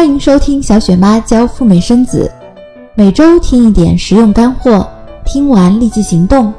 [0.00, 2.32] 欢迎收听小雪妈教富美生子，
[2.94, 4.88] 每周听一点实用干货，
[5.26, 6.50] 听完立即行动，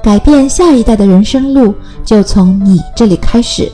[0.00, 3.72] 改变下一代的人生路就从你这里开始。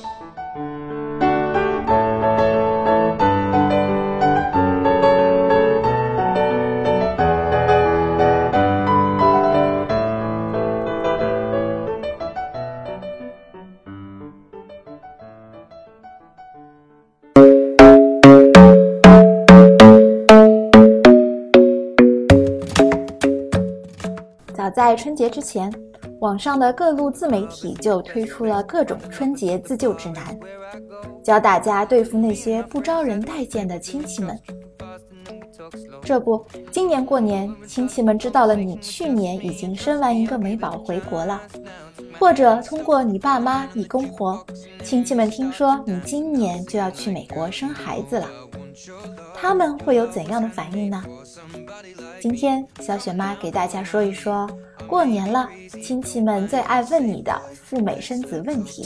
[24.73, 25.73] 在春节之前，
[26.21, 30.39] 网上的各路自媒体就推出了各种春节自救指南，
[31.23, 34.39] 教大家对付那些不招人待见的亲戚们。
[36.03, 41.41] 这不，今年过年，亲戚们知道了你去年已经生完一个美宝回国了，
[42.19, 44.45] 或者通过你爸妈、你公婆，
[44.83, 48.27] 亲戚们听说你今年就要去美国生孩子了，
[49.35, 51.03] 他们会有怎样的反应呢？
[52.21, 54.49] 今天小雪妈给大家说一说，
[54.87, 55.49] 过年了，
[55.83, 58.85] 亲戚们最爱问你的赴美生子问题。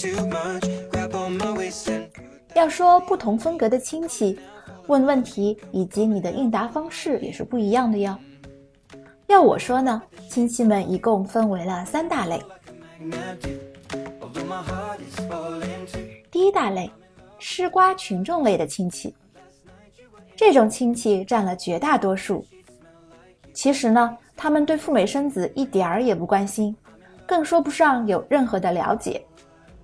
[2.54, 4.38] 要说不同风格的亲戚。
[4.88, 8.16] 问问题以及你的应答方式也是不一样的哟。
[9.26, 12.40] 要我说呢，亲戚们一共分为了三大类。
[16.30, 16.88] 第一大类，
[17.40, 19.12] 吃瓜群众类的亲戚，
[20.36, 22.44] 这种亲戚占了绝大多数。
[23.54, 26.76] 其实呢，他们对赴美生子一点儿也不关心，
[27.26, 29.24] 更说不上有任何的了解，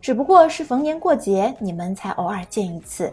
[0.01, 3.11] 只不过是逢年过节你们才偶尔见一次。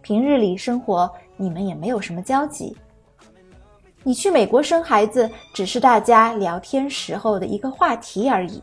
[0.00, 2.76] 平日里生活，你们也没有什么交集。
[4.02, 8.62] 你去美国生孩子，只是大家聊天时候的一个话题而已。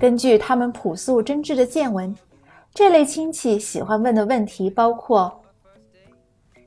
[0.00, 2.12] 根据他们朴素真挚的见闻，
[2.74, 5.32] 这类亲戚喜欢问的问题包括：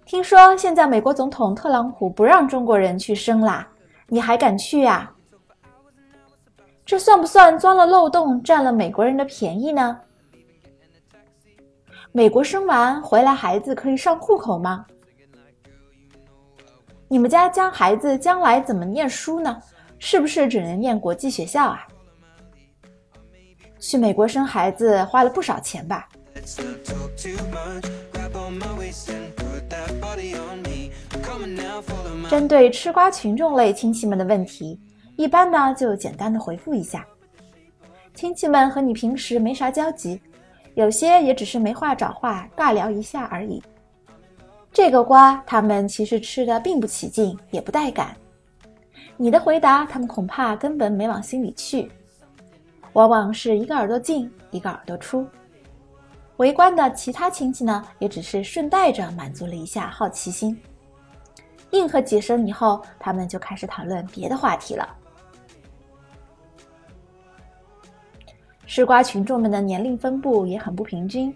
[0.06, 3.68] 听说现在美国总统特朗普不让中国人去生啦，
[4.08, 5.12] 你还敢去呀？
[6.86, 10.00] 这算不算钻了漏洞，占了美国人的便宜呢？
[12.14, 14.86] 美国生完回来，孩子可以上户口吗？
[17.10, 19.62] 你们家将孩子将来怎么念书呢？
[20.00, 21.86] 是不是只能念国际学校啊？
[23.80, 26.08] 去美国生孩子花了不少钱吧？
[32.30, 34.80] 针对吃瓜群众类亲戚们的问题，
[35.16, 37.06] 一般呢就简单的回复一下。
[38.14, 40.20] 亲戚们和你平时没啥交集。
[40.76, 43.60] 有些也只是没话找话，尬聊一下而已。
[44.72, 48.16] 这个瓜他们其实吃的并不起劲，也不带感。
[49.16, 51.92] 你的回答他们恐怕根本没往心里去，
[52.98, 55.24] 往往是一个耳朵进，一个耳朵出。
[56.38, 60.60] 围观的其他亲戚呢，也只是顺带着满足了一下好奇心。
[61.70, 64.96] 应和几声以后，他们就开始讨论别的话题了。
[68.66, 71.32] 吃瓜群众们的年龄分布也很不平均，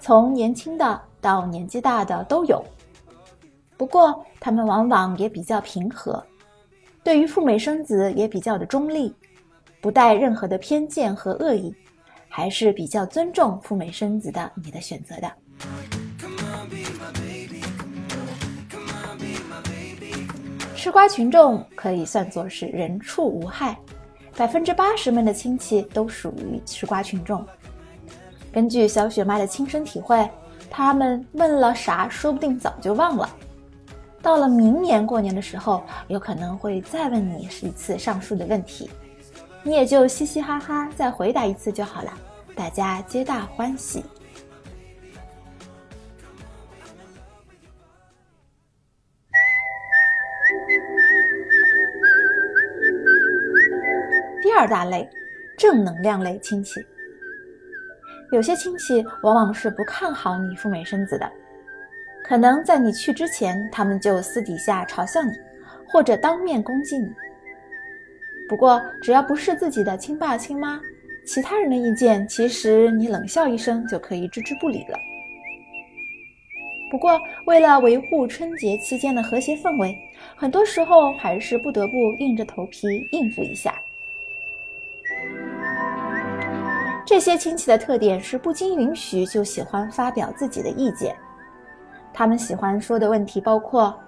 [0.00, 2.60] 从年轻的到年纪大的都有。
[3.76, 6.20] 不过，他们往往也比较平和，
[7.04, 9.14] 对于赴美生子也比较的中立，
[9.84, 11.70] 不带任何的偏见和恶意，
[12.26, 15.30] 还是比较尊重赴美生子的你的选择的。
[20.74, 23.76] 吃瓜群众可以算作是人畜无害。
[24.34, 27.46] 百分之八十们的亲戚都属于吃瓜群众。
[28.50, 30.26] 根据小雪妈的亲身体会，
[30.70, 33.28] 他们问了啥，说不定早就忘了。
[34.22, 38.88] 到了明年过年的时候，有可能会再问你一次上述的问题，
[39.66, 42.12] 你也就嘻嘻哈哈再回答一次就好了，
[42.54, 44.04] 大家皆大欢喜。
[54.42, 55.08] 第二大类，
[55.56, 56.78] 正能量类亲戚。
[58.32, 61.30] 有些亲戚往往是不看好你赴美生子的，
[62.22, 65.32] 可能在你去之前，他们就私底下嘲笑你，
[65.88, 67.08] 或者当面攻击你。
[68.48, 70.80] 不过，只要不是自己的亲爸亲妈，
[71.26, 74.98] 其他人的意见，其实你冷笑一声就可以置之不理了。
[76.90, 79.96] 不过，为了维护春节期间的和谐氛围，
[80.36, 83.74] 很多时候还是不得不硬着头皮应付一下。
[87.06, 91.16] 这些亲戚的特点是不经允许就喜欢发表自己的意见。
[92.12, 93.98] 他们喜欢说的问题包括：“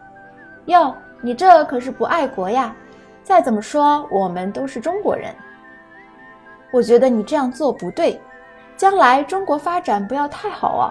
[0.66, 2.74] 哟，你这可是不爱国呀！
[3.26, 5.34] 再怎么说，我们都是中国人。
[6.70, 8.20] 我觉得你这样做不对，
[8.76, 10.87] 将来中国发展不要太好哦，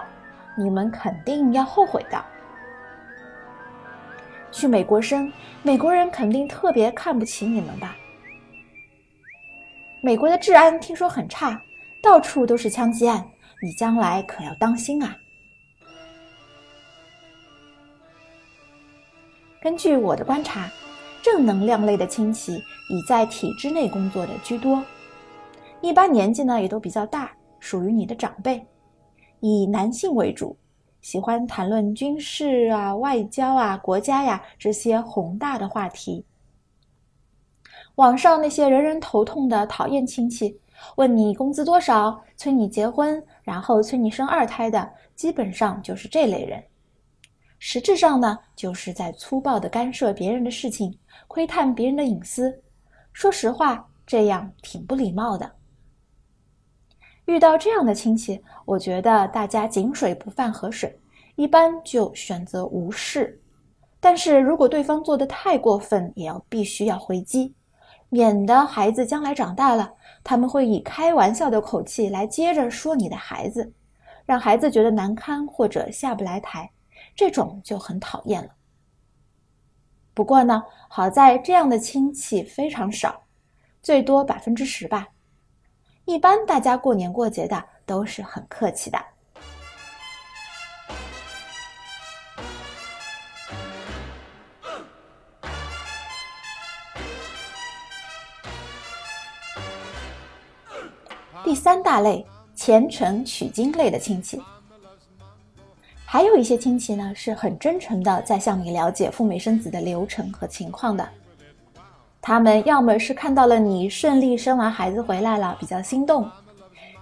[0.54, 2.22] 你们肯定要后悔的。
[4.52, 7.96] 去美国生，美国人肯定特别看不起你们吧？
[10.02, 11.58] 美国的治安听说很差，
[12.02, 13.26] 到处都是枪击案，
[13.62, 15.16] 你将来可要当心啊！
[19.62, 20.68] 根据我的观察，
[21.26, 22.54] 正能量类的亲戚
[22.88, 24.80] 以在体制内工作的居多，
[25.80, 28.64] 一般年纪呢也都比较大，属于你的长辈，
[29.40, 30.56] 以男性为主，
[31.00, 36.24] 喜欢谈论军事啊、外交啊、国家呀这些宏大的话题。
[37.96, 40.56] 网上那些人人头痛的讨厌亲戚，
[40.94, 46.62] 问你工资多少，催你结婚，然后催你生二胎的，基本上就是这类人。
[47.58, 52.62] 实质上呢，就是在粗暴的干涉别人的事情，窥探别人的隐私。
[53.12, 55.50] 说实话，这样挺不礼貌的。
[57.24, 60.96] 遇到这样的亲戚，我觉得大家井水不犯河水，
[61.34, 63.40] 一般就选择无视。
[63.98, 67.52] 但是如果对方做的太过分，也要必须要回击，
[68.10, 69.92] 免得孩子将来长大了，
[70.22, 73.72] 他们会以开玩笑的口气来接着说你的孩子，
[74.24, 76.70] 让孩子觉得难堪或者下不来台。
[77.16, 78.50] 这种就很讨厌了。
[80.12, 83.22] 不过呢，好在这样的亲戚非常少，
[83.82, 85.08] 最多百分之十吧。
[86.04, 89.02] 一般大家过年过节的都是很客气的。
[101.44, 104.42] 第三大类，虔诚取经类的亲戚。
[106.16, 111.06] 还有一些亲戚呢，是很真诚的在向你了解赴美生子的流程和情况的。
[112.22, 116.26] 他们要么是看到了你顺利生完孩子回来了，比较心动，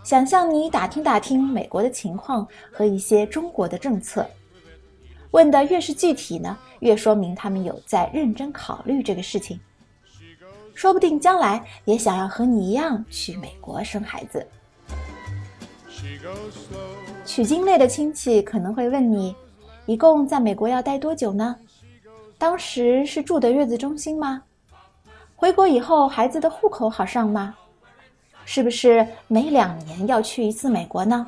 [0.02, 4.28] 想向你打听打听美国的情况和一些中国的政策。
[5.30, 9.60] 问的越是具体呢，越说明他们有在认真考虑这个事情，
[10.74, 14.44] 说不定将来也想要和你一样去美国生孩子。
[17.24, 19.34] 取经类的亲戚可能会问你，
[19.86, 21.56] 一共在美国要待多久呢？
[22.38, 24.42] 当时是住的月子中心吗？
[25.36, 27.54] 回国以后孩子的户口好上吗？
[28.44, 31.26] 是不是每两年要去一次美国呢？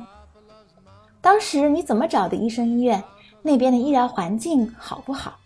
[1.19, 3.03] 当时你怎么找的医生医院？
[3.41, 5.39] 那边的医疗环境好不好？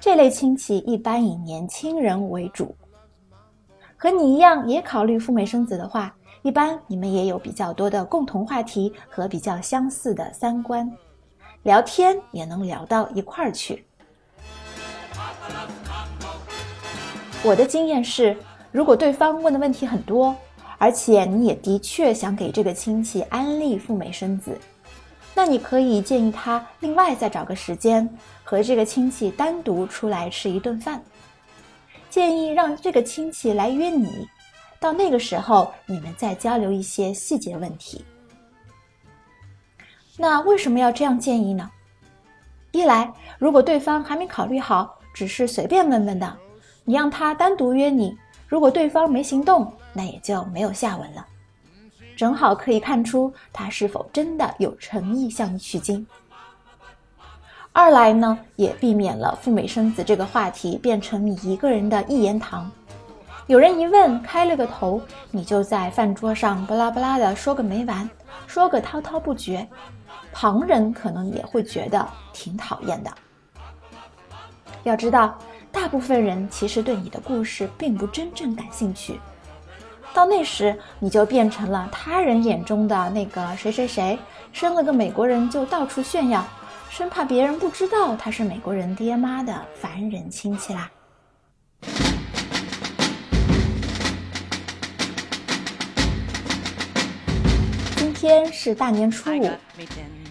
[0.00, 2.74] 这类亲戚一般以年轻人为主。
[4.02, 6.12] 和你一样也考虑赴美生子的话，
[6.42, 10.90] 一般你们也有比较多的共同话题和比较相似的三观，
[11.62, 13.84] 聊天也能聊到一块儿去。
[17.44, 18.36] 我的经验是，
[18.72, 20.34] 如果对方问的问题很多，
[20.78, 24.58] 而且你也的确想给这个亲戚安利赴美生子，
[25.32, 28.12] 那你可以建议他另外再找个时间
[28.42, 31.00] 和这个亲戚单独出来吃一顿饭。
[32.12, 34.28] 建议让这个亲戚来约你，
[34.78, 38.04] 到那个时候你们再交流一些细节问题。
[40.18, 41.70] 那为什么要这样建议呢？
[42.70, 46.36] 一来，如果对方还没考虑好，只是随便问问的，
[46.84, 48.14] 你让他单独约你，
[48.46, 51.26] 如果对方没行动，那也就没有下文了，
[52.14, 56.06] 正好可以看出他是否真的有诚意向你取经。
[57.74, 62.70] 二来呢，也避免了赴美生子这个话题变成你一个人的一言堂。
[63.46, 65.00] 有人一问，开了个头，
[65.30, 68.08] 你就在饭桌上巴拉巴拉的说个没完，
[68.46, 69.66] 说个滔滔不绝，
[70.34, 73.10] 旁人可能也会觉得挺讨厌的。
[74.82, 75.38] 要知道，
[75.72, 79.18] 大部分人其实对你的故事并不真正感兴趣。
[80.12, 84.18] 到那时，你就变成了他人眼中的那个谁谁谁，
[84.52, 86.44] 生了个美国人就到处炫耀。
[86.94, 90.90] 生怕别人不知道他是美国人爹妈的凡人亲戚啦。
[97.96, 99.50] 今天是大年初五，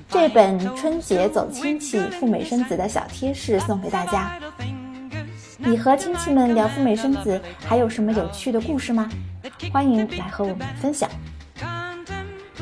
[0.07, 4.37] 这本春节走亲戚赴美生子的小贴士送给大家。
[5.57, 9.09] 你和亲戚们聊赴美生子，还有什么有趣的故事吗？
[9.73, 11.09] 欢迎来和我们分享。